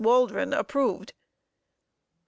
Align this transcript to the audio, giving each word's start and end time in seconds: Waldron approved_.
Waldron 0.03 0.49
approved_. 0.51 1.11